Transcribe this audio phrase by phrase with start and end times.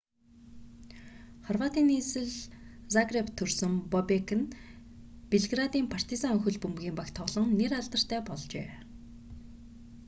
[1.47, 2.31] хорватын нийслэл
[2.95, 4.51] загребт төрсөн бобек нь
[5.31, 8.67] белградын партизан хөл бөмбөгийн багт тоглон нэр алдартай болжээ